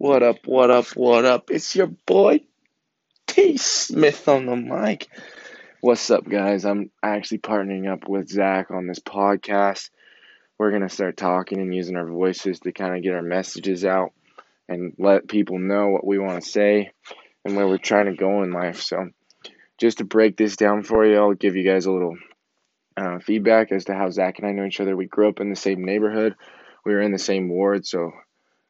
What 0.00 0.22
up, 0.22 0.46
what 0.46 0.70
up, 0.70 0.86
what 0.94 1.24
up? 1.24 1.50
It's 1.50 1.74
your 1.74 1.88
boy 1.88 2.42
T 3.26 3.56
Smith 3.56 4.28
on 4.28 4.46
the 4.46 4.54
mic. 4.54 5.08
What's 5.80 6.08
up, 6.12 6.24
guys? 6.24 6.64
I'm 6.64 6.92
actually 7.02 7.38
partnering 7.38 7.92
up 7.92 8.08
with 8.08 8.28
Zach 8.28 8.70
on 8.70 8.86
this 8.86 9.00
podcast. 9.00 9.90
We're 10.56 10.70
going 10.70 10.82
to 10.82 10.88
start 10.88 11.16
talking 11.16 11.60
and 11.60 11.74
using 11.74 11.96
our 11.96 12.06
voices 12.06 12.60
to 12.60 12.70
kind 12.70 12.96
of 12.96 13.02
get 13.02 13.12
our 13.12 13.22
messages 13.22 13.84
out 13.84 14.12
and 14.68 14.92
let 14.98 15.26
people 15.26 15.58
know 15.58 15.88
what 15.88 16.06
we 16.06 16.20
want 16.20 16.44
to 16.44 16.48
say 16.48 16.92
and 17.44 17.56
where 17.56 17.66
we're 17.66 17.78
trying 17.78 18.06
to 18.06 18.14
go 18.14 18.44
in 18.44 18.52
life. 18.52 18.80
So, 18.80 19.10
just 19.78 19.98
to 19.98 20.04
break 20.04 20.36
this 20.36 20.54
down 20.54 20.84
for 20.84 21.04
you, 21.04 21.16
I'll 21.16 21.34
give 21.34 21.56
you 21.56 21.68
guys 21.68 21.86
a 21.86 21.92
little 21.92 22.16
uh, 22.96 23.18
feedback 23.18 23.72
as 23.72 23.86
to 23.86 23.94
how 23.94 24.10
Zach 24.10 24.38
and 24.38 24.46
I 24.46 24.52
know 24.52 24.64
each 24.64 24.78
other. 24.78 24.96
We 24.96 25.06
grew 25.06 25.28
up 25.28 25.40
in 25.40 25.50
the 25.50 25.56
same 25.56 25.84
neighborhood, 25.84 26.36
we 26.84 26.94
were 26.94 27.02
in 27.02 27.10
the 27.10 27.18
same 27.18 27.48
ward, 27.48 27.84
so 27.84 28.12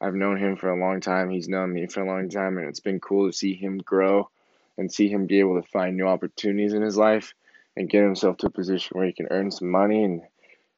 I've 0.00 0.14
known 0.14 0.38
him 0.38 0.56
for 0.56 0.70
a 0.70 0.80
long 0.80 1.00
time. 1.00 1.30
He's 1.30 1.48
known 1.48 1.72
me 1.72 1.86
for 1.86 2.02
a 2.02 2.06
long 2.06 2.28
time, 2.28 2.58
and 2.58 2.68
it's 2.68 2.80
been 2.80 3.00
cool 3.00 3.30
to 3.30 3.36
see 3.36 3.54
him 3.54 3.78
grow 3.78 4.28
and 4.76 4.92
see 4.92 5.08
him 5.08 5.26
be 5.26 5.40
able 5.40 5.60
to 5.60 5.68
find 5.68 5.96
new 5.96 6.06
opportunities 6.06 6.74
in 6.74 6.82
his 6.82 6.96
life 6.96 7.32
and 7.76 7.88
get 7.88 8.02
himself 8.02 8.36
to 8.38 8.46
a 8.46 8.50
position 8.50 8.96
where 8.96 9.06
he 9.06 9.12
can 9.12 9.28
earn 9.30 9.50
some 9.50 9.70
money 9.70 10.04
and 10.04 10.22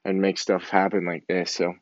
and 0.04 0.20
make 0.20 0.38
stuff 0.38 0.68
happen 0.68 1.04
like 1.04 1.26
this. 1.26 1.52
So 1.52 1.74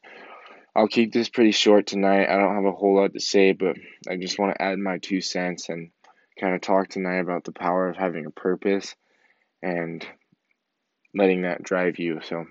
I'll 0.74 0.88
keep 0.88 1.12
this 1.12 1.28
pretty 1.28 1.52
short 1.52 1.86
tonight. 1.86 2.28
I 2.28 2.38
don't 2.38 2.54
have 2.54 2.64
a 2.64 2.72
whole 2.72 2.96
lot 2.96 3.12
to 3.12 3.20
say, 3.20 3.52
but 3.52 3.76
I 4.08 4.16
just 4.16 4.38
want 4.38 4.54
to 4.54 4.62
add 4.62 4.78
my 4.78 4.96
two 4.98 5.20
cents 5.20 5.68
and 5.68 5.90
kind 6.40 6.54
of 6.54 6.62
talk 6.62 6.88
tonight 6.88 7.18
about 7.18 7.44
the 7.44 7.52
power 7.52 7.88
of 7.88 7.96
having 7.96 8.24
a 8.24 8.30
purpose 8.30 8.96
and 9.62 10.04
letting 11.14 11.42
that 11.42 11.62
drive 11.62 11.98
you. 11.98 12.20
So 12.24 12.46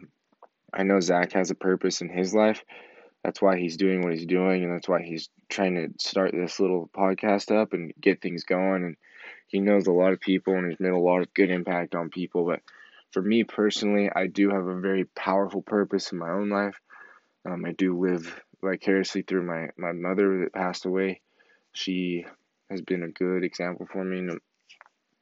I 0.71 0.83
know 0.83 0.99
Zach 0.99 1.33
has 1.33 1.49
a 1.49 1.55
purpose 1.55 2.01
in 2.01 2.09
his 2.09 2.35
life 2.35 2.63
that's 3.23 3.41
why 3.41 3.57
he's 3.57 3.77
doing 3.77 4.01
what 4.01 4.13
he's 4.13 4.25
doing, 4.25 4.63
and 4.63 4.73
that's 4.73 4.87
why 4.87 5.01
he's 5.01 5.29
trying 5.49 5.75
to 5.75 5.89
start 5.97 6.31
this 6.33 6.59
little 6.59 6.89
podcast 6.95 7.55
up 7.55 7.73
and 7.73 7.93
get 7.99 8.21
things 8.21 8.43
going. 8.43 8.83
And 8.83 8.97
he 9.47 9.59
knows 9.59 9.87
a 9.87 9.91
lot 9.91 10.13
of 10.13 10.19
people, 10.19 10.55
and 10.55 10.69
he's 10.69 10.79
made 10.79 10.89
a 10.89 10.97
lot 10.97 11.21
of 11.21 11.33
good 11.33 11.49
impact 11.49 11.95
on 11.95 12.09
people. 12.09 12.45
But 12.45 12.61
for 13.11 13.21
me 13.21 13.43
personally, 13.43 14.09
I 14.13 14.27
do 14.27 14.49
have 14.49 14.65
a 14.65 14.79
very 14.79 15.05
powerful 15.05 15.61
purpose 15.61 16.11
in 16.11 16.17
my 16.17 16.29
own 16.29 16.49
life. 16.49 16.79
Um, 17.45 17.63
I 17.65 17.71
do 17.71 17.97
live 17.97 18.41
vicariously 18.61 19.21
through 19.21 19.43
my 19.43 19.69
my 19.77 19.91
mother 19.91 20.39
that 20.39 20.53
passed 20.53 20.85
away. 20.85 21.21
She 21.73 22.25
has 22.69 22.81
been 22.81 23.03
a 23.03 23.09
good 23.09 23.43
example 23.43 23.87
for 23.91 24.03
me 24.03 24.35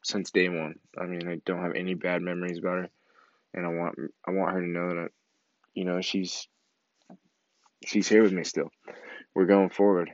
since 0.03 0.31
day 0.31 0.49
one. 0.49 0.79
I 0.99 1.05
mean, 1.05 1.27
I 1.27 1.41
don't 1.45 1.61
have 1.61 1.75
any 1.75 1.94
bad 1.94 2.22
memories 2.22 2.59
about 2.59 2.79
her, 2.79 2.89
and 3.53 3.66
I 3.66 3.69
want 3.69 3.95
I 4.25 4.31
want 4.31 4.53
her 4.53 4.61
to 4.61 4.67
know 4.67 4.89
that, 4.95 5.11
you 5.73 5.85
know, 5.85 6.02
she's 6.02 6.47
she's 7.85 8.07
here 8.07 8.23
with 8.23 8.33
me 8.33 8.43
still. 8.43 8.71
We're 9.35 9.45
going 9.45 9.69
forward. 9.69 10.11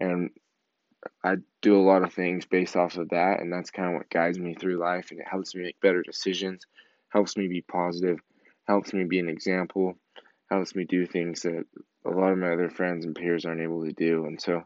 And 0.00 0.30
I 1.22 1.36
do 1.60 1.78
a 1.78 1.82
lot 1.82 2.02
of 2.02 2.12
things 2.12 2.46
based 2.46 2.76
off 2.76 2.96
of 2.96 3.10
that, 3.10 3.40
and 3.40 3.52
that's 3.52 3.70
kind 3.70 3.88
of 3.88 3.94
what 3.94 4.10
guides 4.10 4.38
me 4.38 4.54
through 4.54 4.78
life, 4.78 5.10
and 5.10 5.20
it 5.20 5.28
helps 5.28 5.54
me 5.54 5.62
make 5.62 5.80
better 5.80 6.02
decisions, 6.02 6.66
helps 7.08 7.36
me 7.36 7.46
be 7.46 7.62
positive, 7.62 8.18
helps 8.66 8.92
me 8.92 9.04
be 9.04 9.18
an 9.18 9.28
example, 9.28 9.96
helps 10.50 10.74
me 10.74 10.84
do 10.84 11.06
things 11.06 11.42
that 11.42 11.64
a 12.06 12.10
lot 12.10 12.32
of 12.32 12.38
my 12.38 12.52
other 12.52 12.70
friends 12.70 13.04
and 13.04 13.14
peers 13.14 13.44
aren't 13.44 13.60
able 13.60 13.84
to 13.84 13.92
do. 13.92 14.26
And 14.26 14.40
so, 14.40 14.64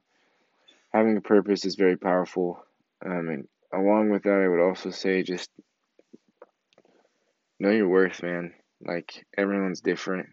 having 0.92 1.16
a 1.16 1.20
purpose 1.20 1.64
is 1.64 1.74
very 1.76 1.96
powerful. 1.96 2.62
Um, 3.04 3.28
and 3.28 3.48
along 3.72 4.10
with 4.10 4.24
that, 4.24 4.42
I 4.42 4.48
would 4.48 4.64
also 4.64 4.90
say 4.90 5.22
just 5.22 5.50
know 7.58 7.70
your 7.70 7.88
worth, 7.88 8.22
man. 8.22 8.54
Like, 8.80 9.26
everyone's 9.36 9.80
different. 9.80 10.28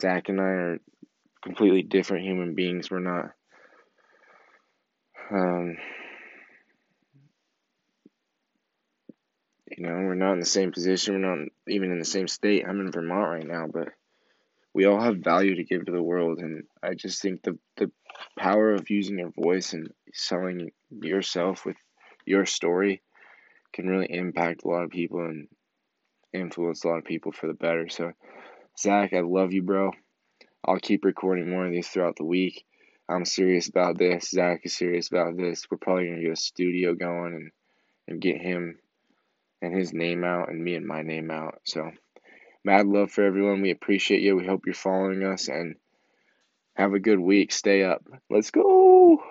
Zach 0.00 0.28
and 0.28 0.40
I 0.40 0.44
are 0.44 0.78
completely 1.42 1.82
different 1.82 2.24
human 2.24 2.54
beings. 2.54 2.90
We're 2.90 3.00
not. 3.00 3.30
Um, 5.30 5.76
you 9.76 9.86
know, 9.86 9.94
we're 9.94 10.14
not 10.14 10.34
in 10.34 10.40
the 10.40 10.46
same 10.46 10.72
position. 10.72 11.14
We're 11.14 11.36
not 11.36 11.48
even 11.68 11.92
in 11.92 11.98
the 11.98 12.04
same 12.04 12.28
state. 12.28 12.64
I'm 12.66 12.80
in 12.80 12.92
Vermont 12.92 13.28
right 13.28 13.46
now, 13.46 13.66
but 13.72 13.88
we 14.74 14.86
all 14.86 15.00
have 15.00 15.18
value 15.18 15.56
to 15.56 15.64
give 15.64 15.86
to 15.86 15.92
the 15.92 16.02
world, 16.02 16.38
and 16.38 16.64
I 16.82 16.94
just 16.94 17.20
think 17.20 17.42
the 17.42 17.58
the 17.76 17.90
power 18.38 18.72
of 18.72 18.90
using 18.90 19.18
your 19.18 19.30
voice 19.30 19.72
and 19.72 19.90
selling 20.12 20.70
yourself 20.90 21.64
with 21.64 21.76
your 22.24 22.46
story 22.46 23.02
can 23.72 23.88
really 23.88 24.06
impact 24.10 24.64
a 24.64 24.68
lot 24.68 24.84
of 24.84 24.90
people 24.90 25.20
and 25.20 25.48
influence 26.32 26.84
a 26.84 26.88
lot 26.88 26.98
of 26.98 27.04
people 27.04 27.32
for 27.32 27.46
the 27.46 27.54
better. 27.54 27.88
So, 27.88 28.12
Zach, 28.78 29.12
I 29.12 29.20
love 29.20 29.52
you, 29.52 29.62
bro. 29.62 29.92
I'll 30.64 30.78
keep 30.78 31.04
recording 31.04 31.50
more 31.50 31.66
of 31.66 31.72
these 31.72 31.88
throughout 31.88 32.16
the 32.16 32.24
week. 32.24 32.64
I'm 33.08 33.24
serious 33.24 33.68
about 33.68 33.98
this. 33.98 34.30
Zach 34.30 34.60
is 34.64 34.76
serious 34.76 35.10
about 35.10 35.36
this. 35.36 35.66
We're 35.70 35.78
probably 35.78 36.08
gonna 36.08 36.22
get 36.22 36.32
a 36.32 36.36
studio 36.36 36.94
going 36.94 37.34
and 37.34 37.50
and 38.08 38.20
get 38.20 38.40
him 38.40 38.78
and 39.60 39.76
his 39.76 39.92
name 39.92 40.24
out 40.24 40.48
and 40.48 40.62
me 40.62 40.74
and 40.74 40.86
my 40.86 41.02
name 41.02 41.30
out. 41.30 41.60
So 41.64 41.90
mad 42.64 42.86
love 42.86 43.10
for 43.10 43.24
everyone. 43.24 43.62
We 43.62 43.70
appreciate 43.70 44.22
you. 44.22 44.36
We 44.36 44.46
hope 44.46 44.62
you're 44.66 44.74
following 44.74 45.24
us 45.24 45.48
and 45.48 45.76
have 46.74 46.94
a 46.94 47.00
good 47.00 47.20
week. 47.20 47.52
Stay 47.52 47.84
up. 47.84 48.04
Let's 48.30 48.50
go. 48.50 49.22